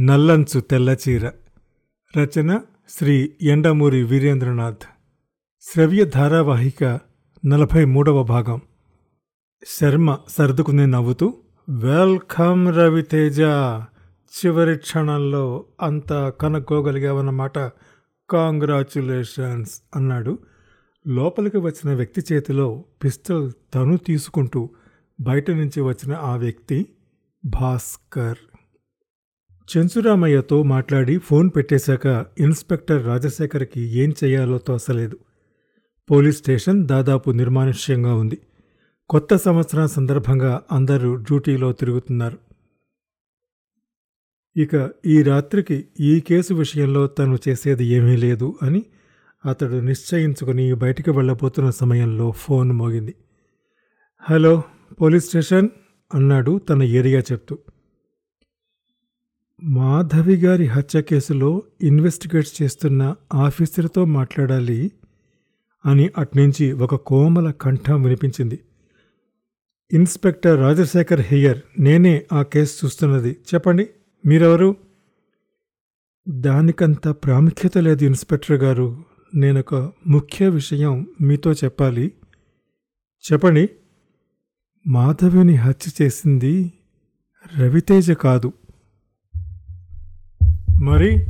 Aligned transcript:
నల్లంచు 0.00 0.60
తెల్లచీర. 0.60 1.30
రచన 2.18 2.60
శ్రీ 2.88 3.32
ఎండమూరి 3.42 4.02
వీరేంద్రనాథ్. 4.02 4.84
శ్రవ్య 5.62 6.04
ధారావాహిక 6.04 7.00
నలభై 7.46 7.84
మూడవ 7.84 8.22
భాగం. 8.22 8.60
శర్మ 9.66 10.18
సర్దుకుని 10.28 10.86
నవ్వుతూ 10.86 11.34
వెల్కమ్ 11.68 12.76
రవితేజ 12.76 13.40
చివరి 14.36 14.76
క్షణంలో 14.76 15.64
అంతా 15.82 16.30
కనుక్కోగలిగావన్నమాట 16.30 17.58
కాంగ్రాచులేషన్స్ 18.30 19.82
అన్నాడు. 19.96 20.38
లోపలికి 21.08 21.58
వచ్చిన 21.58 21.94
వ్యక్తి 21.94 22.34
చేతిలో 22.34 22.84
పిస్టల్ 23.04 23.52
తను 23.74 23.96
తీసుకుంటూ 23.96 24.70
బయట 25.20 25.50
నుంచి 25.50 25.80
వచ్చిన 25.80 26.14
ఆ 26.14 26.36
వ్యక్తి 26.36 26.86
భాస్కర్. 27.44 28.36
చెంచురామయ్యతో 29.76 30.62
మాట్లాడి 30.62 31.18
ఫోన్ 31.18 31.50
పెట్టేశాక 31.56 32.26
ఇన్స్పెక్టర్ 32.38 33.06
రాజశేఖర్కి 33.06 33.80
ఏం 33.80 34.14
చేయాలో 34.24 34.58
తోసలేదు. 34.58 35.16
పోలీస్ 36.10 36.36
స్టేషన్ 36.36 36.86
దాదాపు 36.86 37.30
నిర్మానుష్యంగా 37.30 38.14
ఉంది. 38.14 38.38
కొత్త 39.08 39.36
సంవత్సరం 39.36 39.88
సందర్భంగా 39.88 40.60
అందరూ 40.72 41.16
డ్యూటీలో 41.16 41.72
తిరుగుతున్నారు. 41.72 42.38
ఇక 44.56 44.90
ఈ 45.06 45.22
రాత్రికి 45.22 45.84
ఈ 46.00 46.20
కేసు 46.20 46.54
విషయంలో 46.54 47.06
తను 47.06 47.38
చేసేది 47.48 47.84
ఏమీ 47.84 48.16
లేదు 48.16 48.58
అని 48.62 48.82
అతడు 49.46 49.74
నిశ్చయించుకుని 49.74 50.74
బయటికి 50.74 51.10
వెళ్ళబోతున్న 51.10 51.70
సమయంలో 51.70 52.30
ఫోన్ 52.30 52.72
మోగింది. 52.72 53.14
హలో 54.22 54.62
పోలీస్ 55.00 55.26
స్టేషన్ 55.26 55.68
అన్నాడు 56.14 56.58
తన 56.58 56.82
ఏరియా 56.82 57.20
చెప్తూ 57.32 57.58
మాధవి 59.64 60.36
గారి 60.36 60.66
హత్య 60.66 61.02
కేసులో 61.02 61.62
ఇన్వెస్టిగేట్ 61.82 62.62
చేస్తున్న 62.62 63.14
ఆఫీసర్తో 63.34 64.04
మాట్లాడాలి 64.04 64.92
అని 65.86 66.10
అట్నుంచి 66.18 66.72
ఒక 66.72 66.94
కోమల 66.94 67.50
కంఠం 67.50 68.02
వినిపించింది. 68.02 68.60
ఇన్స్పెక్టర్ 69.92 70.60
రాజశేఖర్ 70.60 71.20
హెయ్యర్ 71.20 71.58
నేనే 71.78 72.26
ఆ 72.32 72.42
కేసు 72.42 72.86
చూస్తున్నది. 72.86 73.36
చెప్పండి 73.54 73.86
మీరెవరు? 74.26 74.76
దానికంత 76.28 77.08
ప్రాముఖ్యత 77.08 77.78
లేదు 77.78 78.04
ఇన్స్పెక్టర్ 78.04 78.62
గారు. 78.62 79.04
నేనొక 79.34 79.92
ముఖ్య 80.06 80.48
విషయం 80.48 81.06
మీతో 81.20 81.52
చెప్పాలి. 81.52 82.12
చెప్పండి. 83.32 83.68
మాధవిని 84.86 85.54
హత్య 85.54 86.04
చేసింది 86.04 86.72
రవితేజ 87.58 88.12
కాదు. 88.12 88.52
మరి 90.80 91.26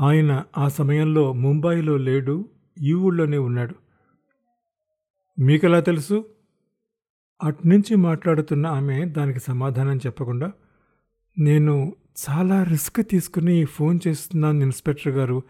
ఆయన 0.00 0.42
ఆ 0.58 0.68
సమయంలో 0.68 1.32
ముంబైలో 1.32 1.96
లేడు 1.96 2.48
ఈ 2.82 2.94
ఊళ్ళోనే 2.94 3.38
ఉన్నాడు. 3.38 3.74
మీకెలా 5.40 5.80
తెలుసు? 5.80 6.24
అట్నుంచి 7.42 7.96
మాట్లాడుతున్న 7.96 8.66
ఆమె 8.66 9.04
దానికి 9.04 9.38
సమాధానం 9.38 9.96
చెప్పకుండా 9.96 10.52
నేను 11.38 11.92
చాలా 12.30 12.62
రిస్క్ 12.62 13.08
తీసుకుని 13.08 13.64
ఫోన్ 13.64 13.98
చేస్తున్నాను 14.08 14.60
ఇన్స్పెక్టర్ 14.60 15.12
గారు. 15.12 15.42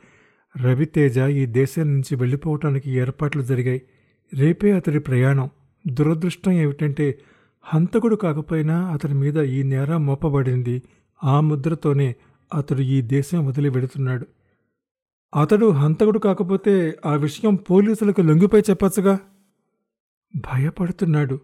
రవితేజ 0.62 1.18
ఈ 1.18 1.46
దేశం 1.46 1.92
నుంచి 1.92 2.16
వెళ్ళిపోవటానికి 2.16 2.90
ఏర్పాట్లు 2.90 3.42
జరిగాయి. 3.42 3.82
రేపే 4.34 4.72
అతడి 4.72 5.00
ప్రయాణం. 5.00 5.50
దురదృష్టం 5.86 6.52
ఏమిటంటే 6.52 7.18
హంతకుడు 7.62 8.16
కాకపోయినా 8.16 8.86
అతని 8.88 9.14
మీద 9.14 9.38
ఈ 9.38 9.62
నేరం 9.62 10.06
మోపబడింది. 10.06 10.82
ఆ 11.24 11.40
ముద్రతోనే 11.40 12.16
అతడు 12.54 12.80
ఈ 12.80 13.00
దేశం 13.00 13.46
వదిలి 13.46 13.68
వెడుతున్నాడు. 13.68 14.26
అతడు 15.36 15.70
హంతకుడు 15.70 16.18
కాకపోతే 16.18 16.96
ఆ 17.06 17.14
విషయం 17.14 17.54
పోలీసులకు 17.54 18.20
లొంగిపోయి 18.20 18.62
చెప్పచ్చుగా? 18.70 19.18
భయపడుతున్నాడు. 20.36 21.40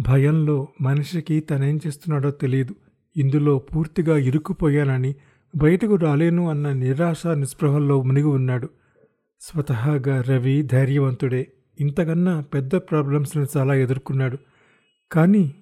భయంలో 0.00 0.68
మనిషికి 0.80 1.40
తనేం 1.40 1.80
చేస్తున్నాడో 1.86 2.30
తెలియదు 2.30 2.74
ఇందులో 3.16 3.58
పూర్తిగా 3.58 4.18
ఇరుక్కుపోయానని 4.18 5.14
బయటకు 5.56 5.94
రాలేను 5.94 6.50
అన్న 6.50 6.72
నిరాశ 6.72 7.26
నిస్పృహల్లో 7.26 8.02
మునిగి 8.02 8.26
ఉన్నాడు. 8.26 8.68
స్వతహాగా 9.40 10.20
రవి 10.20 10.62
ధైర్యవంతుడే. 10.62 11.52
ఇంతకన్నా 11.80 12.40
పెద్ద 12.40 12.74
ప్రాబ్లమ్స్ని 12.74 13.46
చాలా 13.56 13.74
ఎదుర్కొన్నాడు. 13.74 14.38
కానీ 15.12 15.54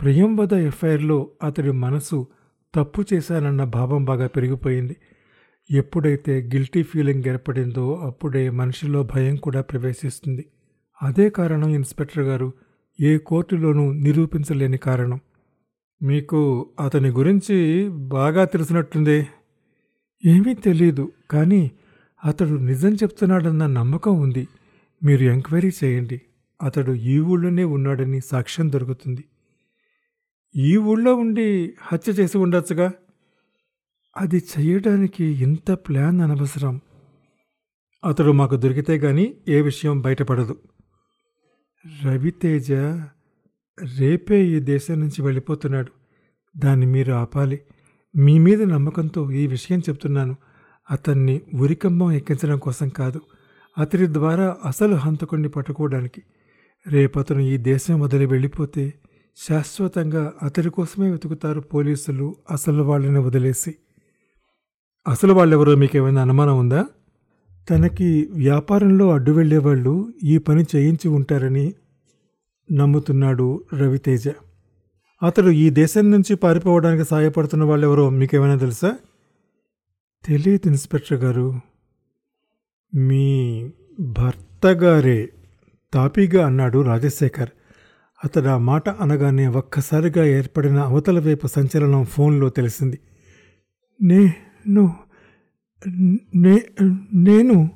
ప్రియంవద 0.00 0.52
ఎఫ్ఐఆర్లో 0.52 1.30
అతడి 1.42 1.70
మనసు 1.70 2.26
తప్పు 2.74 3.04
చేశానన్న 3.14 3.64
భావం 3.64 4.04
బాగా 4.04 4.26
పెరిగిపోయింది. 4.26 4.96
ఎప్పుడైతే 5.70 6.42
గిల్టీ 6.54 6.82
ఫీలింగ్ 6.82 7.24
ఏర్పడిందో 7.26 7.94
అప్పుడే 7.94 8.50
మనిషిలో 8.50 9.02
భయం 9.02 9.36
కూడా 9.36 9.60
ప్రవేశిస్తుంది. 9.60 10.44
అదే 11.02 11.30
కారణం 11.30 11.68
ఇన్స్పెక్టర్ 11.68 12.24
గారు 12.24 12.52
ఏ 13.00 13.18
కోర్టులోనూ 13.18 13.92
నిరూపించలేని 13.92 14.76
కారణం. 14.76 15.20
మీకు 16.02 16.70
అతని 16.84 17.08
గురించి 17.08 17.88
బాగా 17.88 18.44
తెలిసినట్టుందే 18.44 19.26
ఏమీ 20.26 20.54
తెలీదు 20.54 21.12
కానీ 21.30 21.70
అతడు 22.24 22.54
నిజం 22.54 22.94
చెప్తున్నాడన్న 22.94 23.66
నమ్మకం 23.66 24.20
ఉంది. 24.20 24.48
మీరు 25.04 25.22
ఎంక్వైరీ 25.22 25.70
చేయండి. 25.84 26.20
అతడు 26.62 26.92
ఈ 26.92 27.18
ఊళ్ళోనే 27.18 27.64
ఉన్నాడని 27.64 28.20
సాక్ష్యం 28.20 28.72
దొరుకుతుంది. 28.72 29.24
ఈ 30.56 30.76
ఊళ్ళో 30.76 31.14
ఉండి 31.14 31.74
హత్య 31.82 32.12
చేసి 32.12 32.38
ఉండొచ్చుగా? 32.38 32.92
అది 34.16 34.42
చేయడానికి 34.58 35.24
ఇంత 35.24 35.70
ప్లాన్ 35.72 36.20
అనవసరం. 36.20 36.80
అతడు 38.04 38.32
మాకు 38.32 38.56
దొరికితే 38.56 38.98
గాని 38.98 39.34
ఏ 39.48 39.60
విషయం 39.60 40.00
బయటపడదు. 40.00 40.58
రవితేజ 42.04 42.72
రేపే 43.98 44.44
ఈ 44.44 44.60
దేశం 44.60 45.00
నుంచి 45.00 45.22
వెళ్ళిపోతున్నాడు. 45.22 45.92
దాన్ని 46.58 46.86
మీరు 46.86 47.12
ఆపాలి. 47.12 47.60
మీ 48.16 48.38
మీద 48.38 48.62
నమ్మకంతో 48.62 49.30
ఈ 49.30 49.46
విషయం 49.46 49.78
చెప్తున్నాను. 49.78 50.36
అతన్ని 50.90 51.40
ఉరికంబం 51.54 52.12
ఎక్కించడం 52.12 52.58
కోసం 52.58 52.88
కాదు. 52.88 53.20
అతడి 53.78 54.06
ద్వారా 54.06 54.56
అసలు 54.64 54.94
హంతకుణ్ణి 54.94 55.48
పట్టుకోవడానికి. 55.48 56.22
రేపతను 56.88 57.40
ఈ 57.40 57.56
దేశం 57.56 58.00
వదిలి 58.00 58.26
వెళ్ళిపోతే 58.26 58.94
శాశ్వతంగా 59.46 60.32
అతడి 60.42 60.70
కోసమే 60.70 61.10
వెతుకుతారు 61.10 61.60
పోలీసులు 61.60 62.36
అసలు 62.50 62.82
వాళ్ళని 62.82 63.18
వదిలేసి. 63.18 63.74
అసలు 65.08 65.32
వాళ్ళెవరో 65.32 65.74
మీకేమైనా 65.74 66.22
అనుమానం 66.22 66.58
ఉందా? 66.58 66.86
తనకి 67.70 68.28
వ్యాపారంలో 68.32 69.10
అడ్డు 69.10 69.30
వెళ్ళేవాళ్ళు 69.30 70.12
ఈ 70.22 70.38
పని 70.38 70.64
చేయించి 70.76 71.08
ఉంటారని 71.08 71.74
నమ్ముతున్నాడు 72.72 73.64
రవితేజ. 73.74 74.28
అతడు 75.22 75.50
ఈ 75.50 75.70
దేశం 75.70 76.10
నుంచి 76.10 76.36
పారిపోవడానికి 76.36 77.04
సాయపడుతున్న 77.04 77.64
వాళ్ళెవరో 77.64 78.10
మీకేమైనా 78.10 78.56
తెలుసా? 78.56 78.98
తెలియదు 80.24 80.68
ఇన్స్పెక్టర్ 80.68 81.24
గారు. 81.24 81.60
మీ 82.94 83.70
భర్త 84.00 84.66
గారే 84.66 85.28
తాపీగా 85.94 86.46
అన్నాడు 86.46 86.78
రాజశేఖర్. 86.82 87.50
అతడు 88.24 88.48
ఆ 88.48 88.58
మాట 88.58 88.88
అనగానే 88.88 89.46
ఒక్కసారిగా 89.46 90.24
ఏర్పడిన 90.24 90.76
అవతల 90.76 91.20
వైపు 91.20 91.46
సంచలనం 91.46 92.04
ఫోన్లో 92.04 92.48
తెలిసింది. 92.48 92.98
నేను 94.02 94.96
నే 96.34 96.62
నేను 97.14 97.70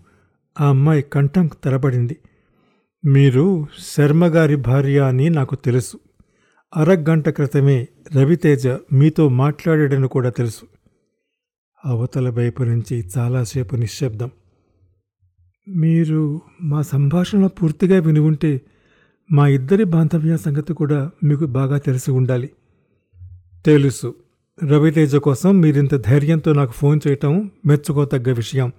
ఆ 0.61 0.69
అమ్మాయి 0.69 1.03
కంఠం 1.03 1.51
తెరబడింది. 1.65 2.17
మీరు 3.05 3.67
శర్మగారి 3.79 4.57
భార్య 4.57 5.01
అని 5.01 5.31
నాకు 5.31 5.55
తెలుసు. 5.55 5.99
అరగంట 6.77 7.29
క్రితమే 7.29 7.87
రవితేజ 8.17 8.69
మీతో 8.69 9.29
మాట్లాడాడని 9.29 10.09
కూడా 10.09 10.31
తెలుసు. 10.31 10.67
అవతల 11.87 12.29
వైపు 12.29 12.63
నుంచి 12.63 13.05
చాలాసేపు 13.19 13.77
నిశ్శబ్దం. 13.77 14.31
మీరు 15.69 16.41
మా 16.63 16.83
సంభాషణ 16.83 17.47
పూర్తిగా 17.47 18.01
విని 18.01 18.21
ఉంటే 18.21 18.61
మా 19.31 19.49
ఇద్దరి 19.49 19.85
బాంధవ్య 19.85 20.37
సంగతి 20.37 20.75
కూడా 20.75 21.11
మీకు 21.25 21.47
బాగా 21.47 21.79
తెలిసి 21.79 22.11
ఉండాలి. 22.11 22.51
తెలుసు 23.67 24.15
రవితేజ 24.65 25.17
కోసం 25.17 25.61
మీరింత 25.61 25.95
ధైర్యంతో 25.95 26.53
నాకు 26.53 26.73
ఫోన్ 26.73 27.01
చేయటం 27.09 27.51
మెచ్చుకోతగ్గ 27.67 28.33
విషయం. 28.33 28.73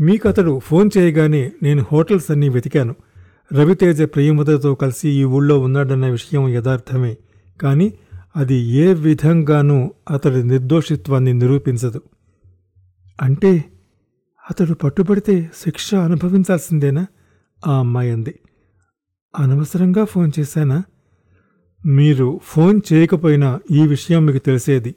మీకు 0.00 0.28
అతడు 0.28 0.58
ఫోన్ 0.58 0.90
చేయగానే 0.98 1.52
నేను 1.62 1.86
హోటల్స్ 1.92 2.30
అన్నీ 2.30 2.48
వెతికాను. 2.48 2.94
రవితేజ 3.52 4.02
ప్రియుమతతో 4.02 4.74
కలిసి 4.74 5.08
ఈ 5.08 5.24
ఊళ్ళో 5.24 5.58
ఉన్నాడన్న 5.58 6.06
విషయం 6.06 6.48
యథార్థమే. 6.48 7.16
కానీ 7.62 7.92
అది 8.36 8.54
ఏ 8.54 8.94
విధంగానూ 8.94 9.94
అతడి 10.10 10.42
నిర్దోషిత్వాన్ని 10.42 11.32
నిరూపించదు. 11.32 12.02
అంటే 13.22 13.64
అతడు 14.50 14.74
పట్టుబడితే 14.74 15.50
శిక్ష 15.56 15.94
అనుభవించాల్సిందేనా? 15.94 17.06
ఆ 17.66 17.78
అమ్మాయి 17.78 18.10
అంది. 18.10 18.34
అనవసరంగా 19.38 20.04
ఫోన్ 20.04 20.32
చేశానా? 20.38 20.82
మీరు 21.86 22.40
ఫోన్ 22.44 22.80
చేయకపోయినా 22.92 23.60
ఈ 23.70 23.86
విషయం 23.86 24.26
మీకు 24.26 24.38
తెలిసేది. 24.38 24.94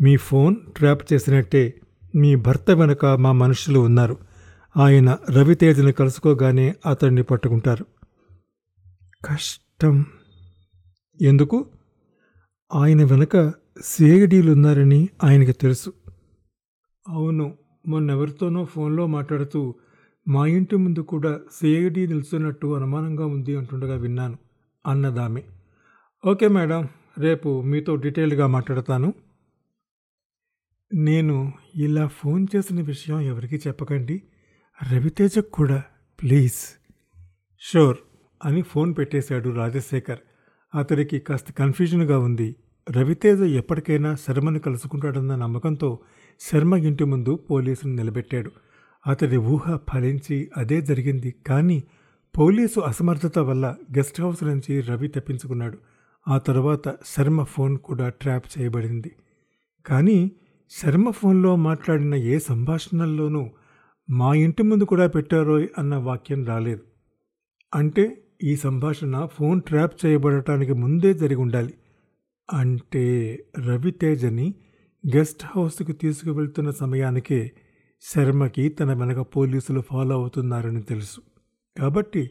మీ 0.00 0.16
ఫోన్ 0.16 0.56
ట్రాప్ 0.76 1.12
చేసినట్టే 1.12 1.80
మీ 2.16 2.36
భర్త 2.36 2.70
వెనుక 2.70 3.06
మా 3.06 3.32
మనుషులు 3.32 3.80
ఉన్నారు. 3.80 4.16
ఆయన 4.76 5.18
రవితేజని 5.30 5.92
కలుసుకోగానే 5.92 6.74
అతన్ని 6.86 7.22
పట్టుకుంటారు. 7.22 7.86
కష్టం. 9.24 10.04
ఎందుకు? 11.22 11.66
ఆయన 12.74 13.04
వెనుక 13.04 13.52
సిఐడీలున్నారని 13.84 15.08
ఆయనకి 15.24 15.52
తెలుసు. 15.52 15.92
అవును 17.08 17.58
మొన్నెవరితోనో 17.86 18.64
ఫోన్లో 18.64 19.06
మాట్లాడుతూ 19.06 19.74
మా 20.28 20.46
ఇంటి 20.46 20.76
ముందు 20.76 21.00
కూడా 21.00 21.40
సిఐడి 21.52 22.06
నిలుస్తున్నట్టు 22.06 22.66
అనుమానంగా 22.66 23.26
ఉంది 23.26 23.56
అంటుండగా 23.56 23.96
విన్నాను 23.96 24.38
అన్నదామె. 24.86 25.42
ఓకే 26.26 26.48
మేడం 26.48 26.88
రేపు 27.18 27.62
మీతో 27.62 27.96
డీటెయిల్గా 27.96 28.46
మాట్లాడతాను. 28.46 29.14
నేను 30.94 31.52
ఇలా 31.76 32.06
ఫోన్ 32.06 32.46
చేసిన 32.56 32.80
విషయం 32.80 33.20
ఎవరికీ 33.20 33.56
చెప్పకండి 33.56 34.22
రవితేజకు 34.92 35.50
కూడా 35.50 35.82
ప్లీజ్. 36.22 36.60
షూర్ 37.60 37.96
అని 38.44 38.62
ఫోన్ 38.62 38.94
పెట్టేశాడు 38.98 39.50
రాజశేఖర్. 39.50 40.18
అతడికి 40.74 41.18
కాస్త 41.18 41.52
కన్ఫ్యూజన్గా 41.52 42.18
ఉంది. 42.18 42.56
రవితేజ 42.90 43.40
ఎప్పటికైనా 43.40 44.14
శర్మను 44.14 44.58
కలుసుకుంటాడన్న 44.58 45.36
నమ్మకంతో 45.36 45.98
శర్మ 46.40 46.74
ఇంటి 46.74 47.04
ముందు 47.04 47.34
పోలీసును 47.50 47.94
నిలబెట్టాడు. 47.94 48.50
అతడి 49.06 49.36
ఊహ 49.36 49.76
ఫలించి 49.76 50.50
అదే 50.56 50.80
జరిగింది. 50.80 51.34
కానీ 51.46 51.82
పోలీసు 52.38 52.80
అసమర్థత 52.80 53.38
వల్ల 53.38 53.76
గెస్ట్ 53.98 54.20
హౌస్ 54.20 54.44
నుంచి 54.44 54.80
రవి 54.80 55.08
తప్పించుకున్నాడు. 55.08 55.78
ఆ 56.28 56.38
తర్వాత 56.38 56.88
శర్మ 56.88 57.42
ఫోన్ 57.42 57.78
కూడా 57.78 58.08
ట్రాప్ 58.08 58.46
చేయబడింది. 58.58 59.10
కానీ 59.86 60.32
శర్మ 60.70 61.10
ఫోన్లో 61.10 61.56
మాట్లాడిన 61.56 62.14
ఏ 62.14 62.38
సంభాషణల్లోనూ 62.38 63.50
మా 64.10 64.34
ఇంటి 64.34 64.62
ముందు 64.62 64.84
కూడా 64.84 65.06
పెట్టారోయ్ 65.06 65.68
అన్న 65.78 65.96
వాక్యం 65.96 66.44
రాలేదు. 66.44 66.80
అంటే 67.74 68.22
ఈ 68.42 68.56
సంభాషణ 68.56 69.28
ఫోన్ 69.34 69.60
ట్రాప్ 69.60 70.06
చేయబడటానికి 70.06 70.72
ముందే 70.72 71.14
జరిగి 71.14 71.40
ఉండాలి. 71.40 71.74
అంటే 72.52 73.38
రవితేజని 73.58 74.54
గెస్ట్ 75.16 75.44
హౌస్కి 75.44 75.92
తీసుకువెళ్తున్న 75.92 76.70
సమయానికే 76.70 77.52
శర్మకి 78.02 78.68
తన 78.68 78.92
వెనక 78.92 79.20
పోలీసులు 79.20 79.80
ఫాలో 79.80 80.14
అవుతున్నారని 80.14 80.82
తెలుసు. 80.82 81.20
కాబట్టి 81.80 82.30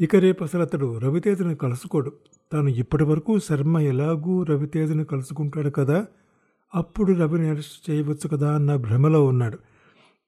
ఇక 0.00 0.16
రేపు 0.16 0.44
అసలు 0.44 0.62
అతడు 0.62 0.98
రవితేజను 0.98 1.56
కలుసుకోడు. 1.56 2.12
తాను 2.52 2.68
ఇప్పటి 2.68 3.04
వరకు 3.04 3.38
శర్మ 3.38 3.78
ఎలాగూ 3.78 4.42
రవితేజను 4.42 5.04
కలుసుకుంటాడు 5.04 5.70
కదా? 5.70 6.06
అప్పుడు 6.74 7.12
రవిని 7.12 7.48
అరెస్ట్ 7.48 7.90
చేయవచ్చు 7.90 8.28
కదా 8.28 8.54
అన్న 8.54 8.76
భ్రమలో 8.76 9.24
ఉన్నాడు. 9.24 9.58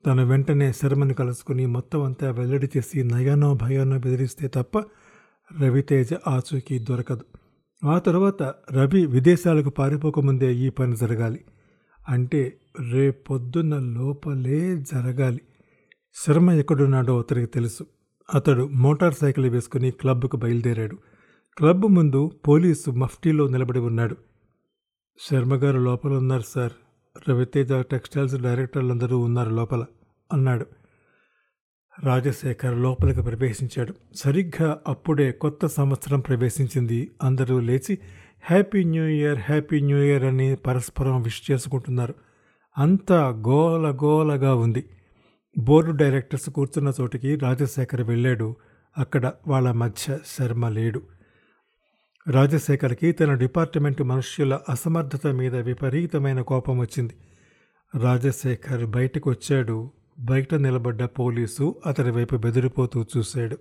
తను 0.07 0.27
వెంటనే 0.27 0.73
శర్మని 0.73 1.15
కలుసుకుని 1.15 1.67
మొత్తం 1.67 2.03
అంతా 2.03 2.31
వెల్లడి 2.31 2.69
చేసి 2.77 3.05
నయానో 3.05 3.55
భయానో 3.55 3.99
బెదిరిస్తే 3.99 4.49
తప్ప 4.49 4.79
రవితేజ 5.61 6.09
ఆచూకీ 6.29 6.79
దొరకదు. 6.79 7.25
ఆ 7.87 7.99
తర్వాత 7.99 8.55
రవి 8.73 9.07
విదేశాలకు 9.07 9.71
పారిపోకముందే 9.71 10.55
ఈ 10.55 10.69
పని 10.71 10.97
జరగాలి. 10.97 11.45
అంటే 12.09 12.59
రేపొద్దున 12.81 13.79
లోపలే 13.79 14.77
జరగాలి. 14.77 15.41
శర్మ 16.27 16.51
ఎక్కడున్నాడో 16.51 17.19
అతనికి 17.19 17.47
తెలుసు. 17.47 17.87
అతడు 18.35 18.71
మోటార్ 18.75 19.15
సైకిల్ 19.15 19.47
వేసుకుని 19.47 19.91
క్లబ్కు 19.91 20.37
బయలుదేరాడు. 20.37 20.97
క్లబ్ 21.57 21.87
ముందు 21.87 22.31
పోలీసు 22.49 22.91
మఫ్టీలో 22.91 23.49
నిలబడి 23.49 23.79
ఉన్నాడు. 23.79 24.17
శర్మగారు 25.31 25.79
లోపల 25.79 26.11
ఉన్నారు 26.11 26.43
సార్. 26.47 26.73
రవితేజ 27.31 27.73
టెక్స్టైల్స్ 27.73 28.35
డైరెక్టర్లందరూ 28.35 29.19
ఉన్నారు 29.19 29.51
లోపల 29.51 29.85
అన్నాడు. 30.33 30.67
రాజశేఖర్ 32.03 32.79
లోపలికి 32.79 33.23
ప్రవేశించాడు. 33.23 33.95
సరిగ్గా 34.15 34.81
అప్పుడే 34.87 35.33
కొత్త 35.33 35.67
సంవత్సరం 35.67 36.21
ప్రవేశించింది. 36.21 37.11
అందరూ 37.23 37.61
లేచి 37.61 37.99
happy 38.45 38.85
new 38.85 39.05
year 39.05 39.39
happy 39.39 39.81
new 39.81 39.99
year 39.99 40.25
అని 40.25 40.57
పరస్పరం 40.57 41.23
విష్ 41.23 41.51
చేసుకుంటున్నారు. 41.51 42.15
అంతా 42.79 43.29
గోల 43.29 43.99
గోలగా 44.03 44.55
ఉంది. 44.55 44.85
బోర్డు 45.59 45.91
డైరెక్టర్స్ 45.91 46.51
కూర్చున్న 46.51 46.93
చోటికి 47.01 47.37
రాజశేఖర్ 47.37 48.03
వెళ్ళాడు. 48.03 48.57
అక్కడ 48.99 49.33
వాళ్ళ 49.49 49.71
మధ్య 49.71 50.19
శర్మ 50.27 50.69
లేడు. 50.69 51.03
రాజశేఖర్కి 52.31 53.13
తన 53.13 53.35
డిపార్ట్మెంట్ 53.35 54.03
మనుష్యుల 54.03 54.59
అసమర్థత 54.69 55.27
మీద 55.27 55.57
విపరీతమైన 55.57 56.41
కోపం 56.41 56.79
వచ్చింది. 56.79 57.15
రాజశేఖర్ 58.01 58.87
బయటకు 58.87 59.31
వచ్చాడు. 59.31 59.91
బయట 60.19 60.55
నిలబడ్డ 60.55 61.05
పోలీసు 61.05 61.75
అతడి 61.87 62.11
వైపు 62.11 62.37
బెదిరిపోతూ 62.37 63.05
చూశాడు. 63.17 63.59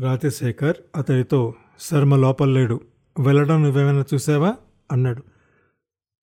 రాజశేఖర్ 0.00 0.76
అతడితో 0.96 1.54
శర్మ 1.80 2.16
లోపల 2.16 2.48
లేడు. 2.48 2.80
వెళ్ళడం 3.20 3.62
నువ్వేమైనా 3.62 4.04
చూసావా? 4.14 4.56
అన్నాడు. 4.92 5.33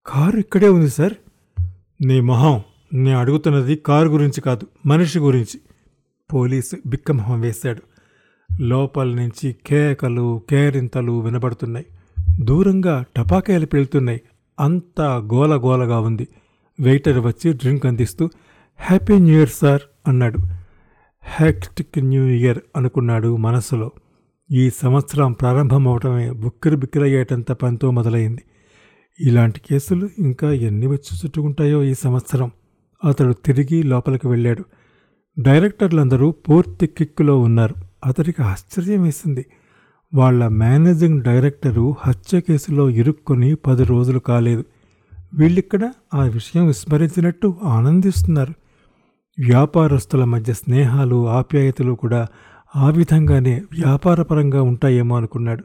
కారు 0.05 0.37
ఇక్కడే 0.37 0.69
ఉంది 0.69 0.89
సార్. 0.89 1.13
నీ 2.05 2.21
మొహం 2.21 2.61
నేను 2.93 3.19
అడుగుతున్నది 3.19 3.75
కారు 3.75 4.09
గురించి 4.09 4.41
కాదు 4.41 4.67
మనిషి 4.85 5.19
గురించి. 5.19 5.59
పోలీసు 6.33 6.75
బిక్కమొహం 6.85 7.41
వేశాడు. 7.41 7.81
లోపల 8.59 9.07
నుంచి 9.07 9.55
కేకలు 9.65 10.41
కేరింతలు 10.49 11.19
వినబడుతున్నాయి. 11.19 11.85
దూరంగా 12.39 13.05
టపాకాయలు 13.17 13.65
పెళ్తున్నాయి 13.65 14.21
అంతా 14.59 15.17
గోల 15.17 15.55
గోలగా 15.55 15.99
ఉంది. 15.99 16.27
వెయిటర్ 16.79 17.19
వచ్చి 17.19 17.53
డ్రింక్ 17.53 17.85
అందిస్తూ 17.85 18.29
హ్యాపీ 18.79 19.19
న్యూ 19.19 19.37
ఇయర్ 19.37 19.49
సార్ 19.49 19.81
అన్నాడు. 20.07 20.39
హ్యాక్టిక్ 21.23 21.99
న్యూ 21.99 22.25
ఇయర్ 22.25 22.59
అనుకున్నాడు 22.75 23.37
మనసులో. 23.37 23.91
ఈ 24.51 24.69
సంవత్సరం 24.69 25.31
ప్రారంభమవటమే 25.31 26.31
బుక్కిరి 26.31 26.75
బిక్కిరయ్యేటంత 26.75 27.51
పనితో 27.51 27.91
మొదలైంది. 27.91 28.43
ఇలాంటి 29.21 29.59
కేసులు 29.59 30.09
ఇంకా 30.19 30.51
ఎన్ని 30.51 30.87
వచ్చి 30.87 31.17
చుట్టుకుంటాయో 31.25 31.83
ఈ 31.83 31.93
సంవత్సరం. 31.93 32.51
అతడు 33.05 33.33
తిరిగి 33.33 33.83
లోపలికి 33.83 34.27
వెళ్ళాడు. 34.27 34.65
డైరెక్టర్లందరూ 35.39 36.31
పూర్తి 36.31 36.87
కిక్కులో 36.87 37.39
ఉన్నారు. 37.39 37.75
అతడికి 38.05 38.41
ఆశ్చర్యం 38.41 39.03
వేసింది. 39.03 39.45
వాళ్ళ 40.13 40.47
మేనేజింగ్ 40.47 41.21
డైరెక్టరు 41.21 41.95
హత్య 41.99 42.41
కేసులో 42.41 42.89
ఇరుక్కొని 42.89 43.55
పది 43.55 43.83
రోజులు 43.83 44.19
కాలేదు. 44.19 44.65
వీళ్ళిక్కడ 45.33 45.91
ఆ 46.13 46.23
విషయం 46.23 46.67
విస్మరించినట్టు 46.67 47.55
ఆనందిస్తున్నారు. 47.63 48.53
వ్యాపారస్తుల 49.39 50.23
మధ్య 50.23 50.53
స్నేహాలు 50.53 51.29
ఆప్యాయతలు 51.29 51.93
కూడా 51.93 52.27
ఆ 52.75 52.89
విధంగానే 52.89 53.61
వ్యాపారపరంగా 53.71 54.61
ఉంటాయేమో 54.61 55.17
అనుకున్నాడు. 55.17 55.63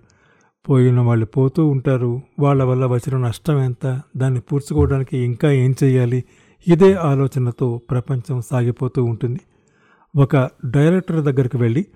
పోయిన 0.69 1.01
వాళ్ళు 1.01 1.27
పోతూ 1.27 1.67
ఉంటారు. 1.67 2.21
వాళ్ళ 2.39 2.65
వల్ల 2.65 2.87
వచ్చిన 2.87 3.17
నష్టం 3.17 3.59
ఎంత? 3.59 4.01
దాన్ని 4.17 4.41
పూడ్చుకోవడానికి 4.41 5.19
ఇంకా 5.19 5.51
ఏం 5.51 5.75
చేయాలి? 5.85 6.25
ఇదే 6.69 6.95
ఆలోచనతో 6.95 7.81
ప్రపంచం 7.91 8.41
సాగిపోతూ 8.41 9.05
ఉంటుంది. 9.05 9.41
ఒక 10.17 10.37
డైరెక్టర్ 10.71 11.25
దగ్గరికి 11.25 11.57
వెళ్ళి 11.57 11.87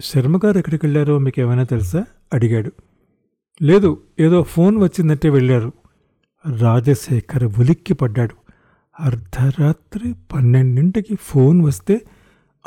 శర్మగారు 0.00 0.58
ఎక్కడికి 0.58 0.86
వెళ్ళారో 0.86 1.18
మీకు 1.18 1.40
ఏమైనా 1.40 1.62
తెలుసా? 1.62 2.04
అడిగాడు. 2.34 2.72
లేదు 3.62 3.98
ఏదో 4.20 4.42
ఫోన్ 4.42 4.78
వచ్చిందంటే 4.78 5.30
వెళ్ళారు. 5.30 5.72
రాజశేఖర్ 6.58 7.44
ఉలిక్కి 7.44 7.94
పడ్డాడు. 7.94 8.34
అర్ధరాత్రి 9.00 10.14
పన్నెండింటికి 10.34 11.18
ఫోన్ 11.20 11.62
వస్తే 11.62 12.00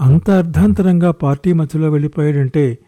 అంత 0.02 0.30
అర్ధాంతరంగా 0.30 1.12
పార్టీ 1.12 1.54
మధ్యలో 1.54 1.90
వెళ్ళిపోయాడంటే 1.90 2.80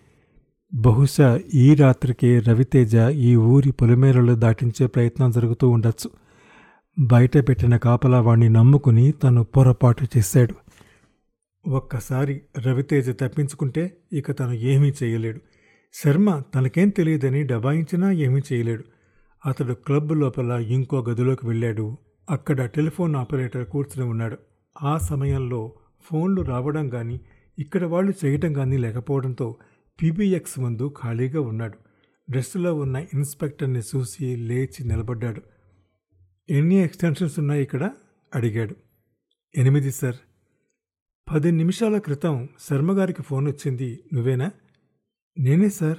బహుశా 0.74 1.40
ఈ 1.54 1.76
రాత్రికే 1.76 2.40
రవితేజ 2.40 2.96
ఈ 2.96 3.36
ఊరి 3.36 3.72
పొలిమేరలు 3.72 4.36
దాటించే 4.36 4.88
ప్రయత్నం 4.88 5.32
జరుగుతూ 5.32 5.70
ఉండొచ్చు. 5.70 6.10
బయట 7.00 7.38
పెట్టిన 7.38 7.78
కాపలా 7.78 8.22
వాణ్ణి 8.22 8.50
నమ్ముకుని 8.50 9.12
తను 9.12 9.44
పొరపాటు 9.44 10.08
చేశాడు. 10.18 10.56
ఒక్కసారి 11.70 12.42
రవితేజ 12.58 13.10
తప్పించుకుంటే 13.10 13.98
ఇక 14.14 14.32
తను 14.32 14.54
ఏమీ 14.54 14.94
చేయలేడు. 15.04 15.40
శర్మ 15.94 16.42
తనకేం 16.56 16.90
తెలియదని 16.90 17.44
డబాయించినా 17.44 18.12
ఏమీ 18.12 18.42
చేయలేడు. 18.54 18.84
అతడు 19.46 19.74
క్లబ్ 19.74 20.12
లోపల 20.12 20.52
ఇంకో 20.52 21.00
గదిలోకి 21.00 21.48
వెళ్ళాడు. 21.48 21.98
అక్కడ 22.30 22.66
టెలిఫోన్ 22.66 23.16
ఆపరేటర్ 23.16 23.66
కూర్చుని 23.66 24.10
ఉన్నాడు. 24.10 24.38
ఆ 24.84 24.98
సమయంలో 24.98 25.74
ఫోన్లు 26.12 26.42
రావడం 26.42 26.90
కానీ 26.90 27.20
ఇక్కడ 27.60 27.84
వాళ్ళు 27.86 28.14
చేయటం 28.26 28.54
కానీ 28.54 28.78
లేకపోవడంతో 28.78 29.56
పీబీఎక్స్ 30.02 30.60
ముందు 30.60 30.94
ఖాళీగా 31.04 31.42
ఉన్నాడు. 31.42 31.78
డ్రెస్సులో 32.30 32.76
ఉన్న 32.76 33.06
ఇన్స్పెక్టర్ని 33.14 33.80
చూసి 33.80 34.36
లేచి 34.36 34.84
నిలబడ్డాడు. 34.84 35.42
ఎన్ని 36.50 36.76
ఎక్స్టెన్షన్స్ 36.76 37.40
ఉన్నాయి 37.40 37.64
ఇక్కడ? 37.64 37.92
అడిగాడు. 38.36 38.76
ఎనిమిది 39.58 39.92
సార్. 39.92 40.16
పది 41.34 41.52
నిమిషాల 41.52 41.98
క్రితం 41.98 42.50
శర్మగారికి 42.70 43.24
ఫోన్ 43.24 43.48
వచ్చింది. 43.48 44.04
నువ్వేనా? 44.14 44.52
నేనే 45.40 45.70
సార్. 45.70 45.98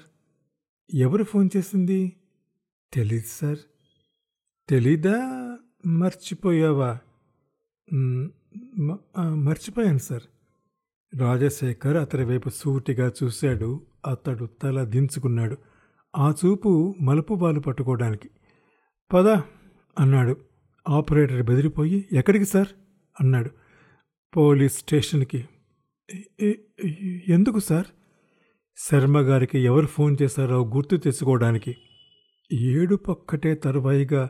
ఎవరు 0.95 1.25
ఫోన్ 1.25 1.49
చేసింది? 1.57 2.17
తెలీదు 2.93 3.27
సార్. 3.27 3.59
తెలీదా? 4.69 5.19
మర్చిపోయావా? 5.87 6.99
మర్చిపోయాను 9.35 9.99
సార్. 9.99 10.23
రాజశేఖర్ 11.19 11.97
అతని 11.97 12.25
వైపు 12.25 12.49
సూటిగా 12.49 13.13
చూశాడు. 13.23 13.90
అతడు 14.07 14.45
తల 14.45 14.85
దించుకున్నాడు. 14.85 15.57
ఆ 16.17 16.35
చూపు 16.45 16.95
మలుపు 17.01 17.35
బాలు 17.35 17.61
పట్టుకోవడానికి. 17.61 18.31
పద 19.13 19.29
అన్నాడు. 19.99 20.37
ఆపరేటర్ 20.89 21.43
బెదిరిపోయి 21.43 22.09
ఎక్కడికి 22.13 22.45
సార్? 22.45 22.69
అన్నాడు. 23.21 23.51
పోలీస్ 24.37 24.79
స్టేషన్కి. 24.79 25.49
ఎందుకు 27.29 27.59
సార్? 27.59 27.87
శర్మ 28.91 29.19
గారికి 29.19 29.59
ఎవరు 29.59 29.87
ఫోన్ 29.87 30.17
చేశారో 30.23 30.65
గుర్తు 30.65 30.97
తెచ్చుకోవడానికి. 30.97 31.77
ఏడు 32.53 32.97
పక్కటే 32.97 33.55
తరువాయిగా 33.55 34.29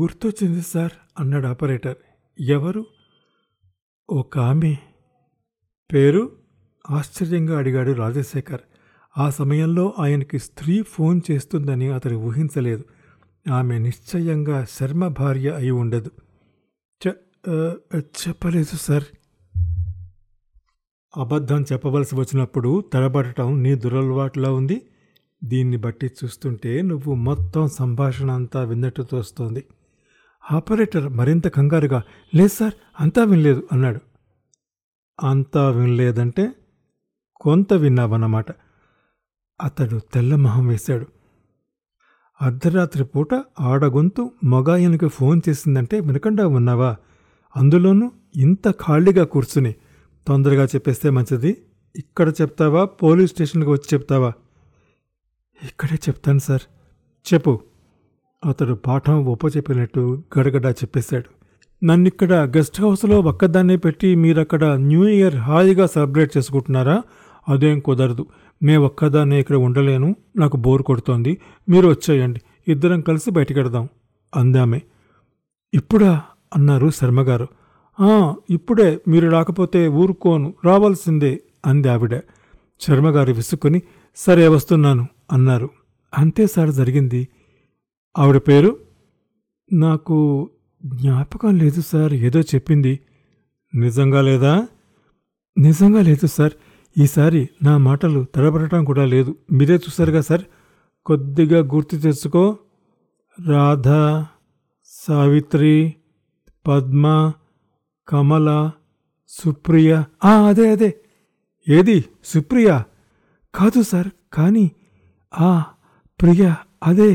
గుర్తొచ్చింది 0.00 0.62
సార్ 0.62 0.92
అన్నాడు 1.18 1.46
ఆపరేటర్. 1.46 1.96
ఎవరు? 2.40 2.86
ఒక 4.10 4.38
ఆమె. 4.38 4.76
పేరు? 5.92 6.45
ఆశ్చర్యంగా 6.90 7.58
అడిగాడు 7.58 7.92
రాజశేఖర్. 7.92 8.60
ఆ 9.18 9.30
సమయంలో 9.30 9.94
ఆయనకి 9.98 10.38
స్త్రీ 10.38 10.82
ఫోన్ 10.82 11.20
చేస్తుందని 11.30 11.88
అతను 11.88 12.16
ఊహించలేదు. 12.16 12.84
ఆమె 13.52 13.78
నిశ్చయంగా 13.78 14.64
శర్మ 14.64 15.08
భార్య 15.08 15.50
అయి 15.50 15.70
ఉండదు. 15.70 16.10
చెప్పలేదు 18.00 18.76
సార్. 18.76 19.04
అబద్ధం 21.16 21.62
చెప్పవలసి 21.62 22.16
వచ్చినప్పుడు 22.16 22.84
తడబడటం 22.92 23.62
నీ 23.62 23.74
దురలవాటులా 23.74 24.52
ఉంది. 24.52 24.82
దీన్ని 25.44 25.76
బట్టి 25.76 26.06
చూస్తుంటే 26.06 26.82
నువ్వు 26.82 27.14
మొత్తం 27.14 27.68
సంభాషణ 27.68 28.30
అంతా 28.30 28.62
విన్నట్టు 28.62 29.02
తోస్తోంది 29.02 29.64
ఆపరేటర్ 30.52 31.08
మరింత 31.08 31.48
కంగారుగా 31.48 32.02
లేదు 32.34 32.48
సార్ 32.48 32.74
అంతా 33.00 33.24
వినలేదు 33.24 33.68
అన్నాడు. 33.72 34.00
అంతా 35.22 35.70
వినలేదంటే 35.70 36.52
కొంత 37.40 37.72
విన్నావన్నమాట. 37.72 38.46
అతడు 39.62 40.00
తెల్లమొహం 40.12 40.66
వేశాడు. 40.66 41.06
అర్ధరాత్రి 42.42 43.04
పూట 43.04 43.28
ఆడగొంతు 43.60 44.30
మగాయనకు 44.44 45.08
ఫోన్ 45.08 45.40
చేసిందంటే 45.48 46.00
వినకుండా 46.00 46.46
ఉన్నావా? 46.46 46.96
అందులోనూ 47.56 48.12
ఇంత 48.36 48.70
ఖాళీగా 48.70 49.24
కూర్చుని 49.24 49.74
తొందరగా 50.26 50.64
చెప్పేస్తే 50.64 51.10
మంచిది. 51.10 51.56
ఇక్కడ 51.96 52.28
చెప్తావా? 52.28 52.84
పోలీస్ 52.84 53.32
స్టేషన్కి 53.32 53.70
వచ్చి 53.70 53.94
చెప్తావా? 53.94 54.32
ఇక్కడే 55.62 55.94
చెప్తాను 55.94 56.38
సార్. 56.38 56.60
చెప్పు. 57.34 57.60
అతడు 58.48 58.74
పాఠం 58.74 59.36
చెప్పినట్టు 59.56 60.22
గడగడా 60.38 60.70
చెప్పేశాడు. 60.70 61.36
నన్నిక్కడ 61.84 62.32
గెస్ట్ 62.32 62.80
హౌస్లో 62.80 63.20
ఒక్కదాన్నే 63.20 63.76
పెట్టి 63.76 64.14
మీరక్కడ 64.14 64.64
న్యూ 64.64 65.08
ఇయర్ 65.08 65.36
హాయిగా 65.36 65.86
సెలబ్రేట్ 65.86 66.36
చేసుకుంటున్నారా? 66.36 67.02
అదేం 67.48 67.80
కుదరదు. 67.80 68.26
మే 68.62 68.76
ఒక్కదాన్నే 68.76 69.40
ఇక్కడ 69.40 69.56
ఉండలేను. 69.56 70.16
నాకు 70.36 70.56
బోర్ 70.56 70.82
కొడుతోంది. 70.82 71.38
మీరు 71.68 71.88
వచ్చేయండి. 71.88 72.40
ఇద్దరం 72.68 73.00
కలిసి 73.00 73.30
బయటకెడదాం 73.30 73.88
అందామే. 74.36 74.82
ఇప్పుడా? 75.74 76.22
అన్నారు 76.56 76.90
శర్మగారు. 76.90 77.46
ఇప్పుడే. 78.50 79.00
మీరు 79.08 79.28
రాకపోతే 79.28 79.88
ఊరుకోను. 79.88 80.54
రావాల్సిందే 80.64 81.40
అంది 81.66 81.88
ఆవిడ 81.88 82.20
శర్మగారు 82.80 83.32
విసుక్కుని 83.32 83.82
సరే 84.16 84.48
వస్తున్నాను 84.48 85.06
అన్నారు. 85.32 85.70
అంతే 86.18 86.46
సార్ 86.46 86.70
జరిగింది. 86.70 87.28
ఆవిడ 88.18 88.36
పేరు? 88.36 88.76
నాకు 89.72 90.50
జ్ఞాపకం 90.84 91.56
లేదు 91.56 91.80
సార్. 91.80 92.12
ఏదో 92.14 92.40
చెప్పింది. 92.40 93.00
నిజంగా 93.74 94.20
లేదా? 94.20 94.66
నిజంగా 95.58 96.02
లేదు 96.02 96.26
సార్. 96.26 96.52
ఈసారి 96.98 97.48
నా 97.62 97.76
మాటలు 97.76 98.26
తడబడటం 98.34 98.84
కూడా 98.84 99.04
లేదు. 99.04 99.36
మీరే 99.52 99.74
చూసారుగా 99.74 100.20
సార్? 100.20 100.42
కొద్దిగా 101.06 101.74
గుర్తు 101.74 101.96
తెచ్చుకో. 101.96 102.58
రాధ 103.46 103.88
సావిత్రి 104.86 105.94
పద్మ 106.66 107.32
కమల 108.08 108.70
సుప్రియ. 109.28 110.02
ఆ, 110.24 110.30
అదే 110.30 110.70
అదే. 110.72 110.94
ఏది? 111.68 112.04
సుప్రియ? 112.24 112.82
కాదు 113.54 113.82
సార్ 113.82 114.08
కానీ 114.32 114.70
ఆ 115.38 115.64
ప్రియ 116.20 116.54
అదే. 116.82 117.14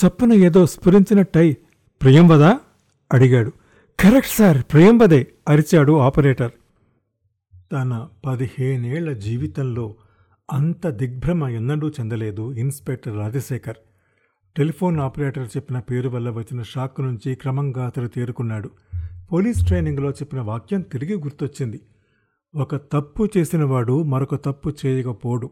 చప్పున 0.00 0.32
ఏదో 0.32 0.66
స్ఫురించినట్టై 0.66 1.56
ప్రియంవదా? 2.02 2.60
అడిగాడు. 3.12 3.52
కరెక్ట్ 4.00 4.30
సార్ 4.30 4.62
ప్రియంవదే 4.62 5.26
అరిచాడు 5.48 5.98
ఆపరేటర్. 5.98 6.50
తన 7.72 8.08
పదిహేనేళ్ళ 8.26 9.12
జీవితంలో 9.12 9.94
అంత 10.52 10.86
దిగ్భ్రమ 10.88 11.44
ఎన్నడూ 11.44 11.88
చెందలేదు 11.88 12.52
ఇన్స్పెక్టర్ 12.52 13.18
రాజశేఖర్. 13.18 13.76
టెలిఫోన్ 14.56 15.00
ఆపరేటర్ 15.00 15.48
చెప్పిన 15.56 15.78
పేరు 15.78 16.08
వల్ల 16.08 16.30
వచ్చిన 16.30 16.62
షాక్ 16.62 17.00
నుంచి 17.00 17.34
క్రమంగా 17.34 17.86
అతడు 17.86 18.08
తేరుకున్నాడు. 18.08 18.70
పోలీస్ 19.32 19.66
ట్రైనింగ్లో 19.66 20.10
చెప్పిన 20.10 20.40
వాక్యం 20.40 20.80
తిరిగి 20.80 21.14
గుర్తొచ్చింది. 21.14 21.80
ఒక 22.54 22.76
తప్పు 22.76 23.28
చేసినవాడు 23.36 24.02
మరొక 24.02 24.34
తప్పు 24.34 24.72
చేయకపోడు. 24.86 25.50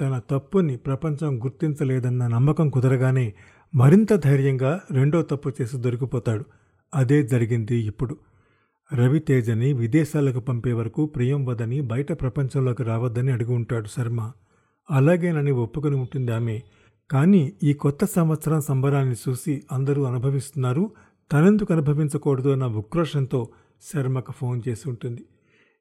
తన 0.00 0.20
తప్పుని 0.30 0.76
ప్రపంచం 0.76 1.44
గుర్తించలేదన్న 1.44 2.26
నమ్మకం 2.26 2.70
కుదరగానే 2.70 3.34
మరింత 3.74 4.12
ధైర్యంగా 4.14 4.80
రెండో 4.90 5.22
తప్పు 5.22 5.48
చేసి 5.48 5.76
దొరికిపోతాడు. 5.76 6.44
అదే 6.94 7.22
జరిగింది 7.26 7.76
ఇప్పుడు. 7.76 8.16
రవితేజని 8.94 9.72
విదేశాలకు 9.72 10.40
పంపే 10.40 10.72
వరకు 10.72 11.06
ప్రియం 11.06 11.44
వదని 11.44 11.80
బయట 11.80 12.12
ప్రపంచంలోకి 12.12 12.82
రావద్దని 12.82 13.32
అడిగి 13.32 13.52
ఉంటాడు 13.52 13.88
శర్మ. 13.88 14.32
అలాగేనని 14.90 15.50
ఒప్పుకొని 15.50 15.96
ఉంటుంది 15.96 16.32
ఆమె. 16.32 16.60
కానీ 17.10 17.52
ఈ 17.62 17.72
కొత్త 17.72 18.04
సంవత్సరం 18.04 18.60
సంబరాన్ని 18.60 19.16
చూసి 19.28 19.62
అందరూ 19.72 20.02
అనుభవిస్తున్నారు. 20.02 20.92
తనెందుకు 21.32 21.72
అనుభవించకూడదు 21.72 22.48
అన్న 22.48 22.66
ఉక్రోషంతో 22.66 23.48
శర్మకు 23.94 24.32
ఫోన్ 24.32 24.62
చేసి 24.68 24.88
ఉంటుంది. 24.88 25.24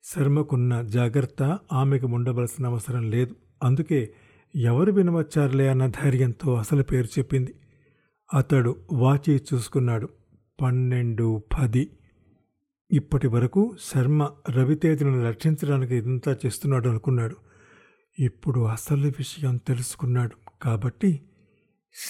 శర్మకున్న 0.03 0.81
జాగ్రత్త 0.81 1.59
ఆమెకు 1.73 2.07
ఉండవలసిన 2.07 2.65
అవసరం 2.65 3.09
లేదు. 3.11 3.35
అందుకే 3.63 4.13
ఎవరు 4.55 4.91
వినవచ్చారులే 4.91 5.67
అన్న 5.67 5.87
ధైర్యంతో 5.87 6.55
అసలు 6.55 6.83
పేరు 6.83 7.05
చెప్పింది. 7.05 7.53
అతడు 8.33 8.75
వాచి 8.91 9.41
చూసుకున్నాడు. 9.53 10.09
పన్నెండు 10.61 11.43
పది 11.59 11.89
ఇప్పటి 12.91 13.27
వరకు 13.27 13.75
శర్మ 13.81 14.29
రవితేజను 14.49 15.27
రక్షించడానికి 15.27 15.95
ఇదంతా 15.95 16.37
చేస్తున్నాడు 16.45 16.89
అనుకున్నాడు. 16.89 17.35
ఇప్పుడు 18.19 18.59
అసలు 18.59 19.07
విషయం 19.07 19.57
తెలుసుకున్నాడు 19.57 20.35
కాబట్టి 20.61 21.21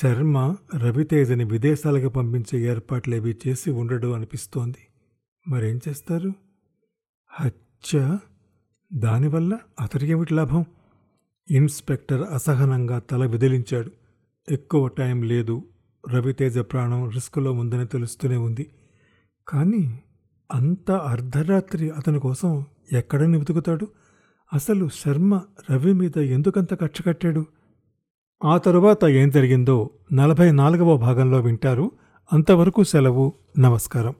శర్మ 0.01 0.55
రవితేజని 0.77 1.43
విదేశాలకు 1.43 2.09
పంపించే 2.09 2.59
ఏర్పాట్లేవి 2.59 3.37
చేసి 3.47 3.71
ఉండడు 3.71 4.07
అనిపిస్తోంది. 4.07 4.87
మరేం 5.47 5.79
చేస్తారు? 5.87 6.33
హత్య? 7.29 8.17
దానివల్ల 8.93 9.57
అతడికేమిటి 9.79 10.33
లాభం? 10.33 10.65
ఇన్స్పెక్టర్ 11.51 12.33
అసహనంగా 12.33 12.99
తల 12.99 13.25
విదిలించాడు. 13.25 13.91
ఎక్కువ 14.51 14.87
టైం 14.87 15.23
లేదు. 15.23 15.63
రవితేజ 16.09 16.59
ప్రాణం 16.59 17.09
రిస్కులో 17.09 17.51
ఉందని 17.51 17.87
తెలుస్తూనే 17.87 18.37
ఉంది. 18.37 18.69
కానీ 19.47 19.99
అంత 20.51 20.91
అర్ధరాత్రి 20.91 21.89
అతని 21.89 22.19
కోసం 22.19 22.65
ఎక్కడని 22.93 23.37
వెతుకుతాడు? 23.37 23.87
అసలు 24.53 24.89
శర్మ 25.05 25.41
రవి 25.71 25.93
మీద 25.93 26.17
ఎందుకంత 26.17 26.81
కక్ష 26.81 27.01
కట్టాడు? 27.05 27.45
ఆ 28.45 28.57
తరువాత 28.57 29.05
ఏం 29.05 29.29
జరిగిందో 29.29 29.89
నలభై 30.13 30.51
నాలుగవ 30.51 30.97
భాగంలో 30.97 31.39
వింటారు. 31.39 31.91
అంతవరకు 32.33 32.83
సెలవు. 32.83 33.33
నమస్కారం. 33.59 34.13